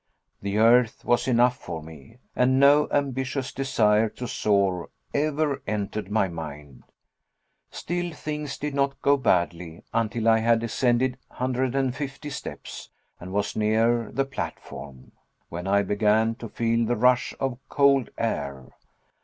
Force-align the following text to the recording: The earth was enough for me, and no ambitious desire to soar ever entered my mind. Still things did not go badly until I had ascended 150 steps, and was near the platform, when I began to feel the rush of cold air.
The 0.41 0.57
earth 0.57 1.05
was 1.05 1.27
enough 1.27 1.55
for 1.59 1.83
me, 1.83 2.17
and 2.35 2.59
no 2.59 2.87
ambitious 2.89 3.53
desire 3.53 4.09
to 4.09 4.27
soar 4.27 4.89
ever 5.13 5.61
entered 5.67 6.09
my 6.09 6.27
mind. 6.27 6.81
Still 7.69 8.11
things 8.11 8.57
did 8.57 8.73
not 8.73 8.99
go 9.03 9.15
badly 9.15 9.83
until 9.93 10.27
I 10.27 10.39
had 10.39 10.63
ascended 10.63 11.19
150 11.27 12.31
steps, 12.31 12.89
and 13.19 13.31
was 13.31 13.55
near 13.55 14.09
the 14.11 14.25
platform, 14.25 15.11
when 15.49 15.67
I 15.67 15.83
began 15.83 16.33
to 16.37 16.49
feel 16.49 16.83
the 16.83 16.95
rush 16.95 17.35
of 17.39 17.59
cold 17.69 18.09
air. 18.17 18.69